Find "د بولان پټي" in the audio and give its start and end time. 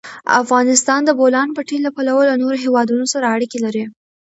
1.07-1.77